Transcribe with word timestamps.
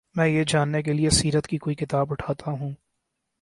میں 0.15 0.27
یہ 0.27 0.43
جاننے 0.47 0.81
کے 0.83 0.93
لیے 0.93 1.09
سیرت 1.09 1.47
کی 1.47 1.57
کوئی 1.57 1.75
کتاب 1.75 2.07
اٹھاتا 2.11 2.51
ہوں۔ 2.51 2.71